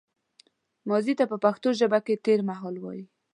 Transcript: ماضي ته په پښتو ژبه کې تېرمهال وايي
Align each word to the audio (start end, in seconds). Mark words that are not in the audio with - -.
ماضي 0.89 1.13
ته 1.19 1.25
په 1.31 1.37
پښتو 1.43 1.69
ژبه 1.79 1.99
کې 2.05 2.21
تېرمهال 2.25 2.75
وايي 2.79 3.05